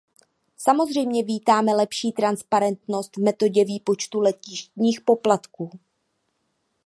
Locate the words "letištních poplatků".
4.19-5.79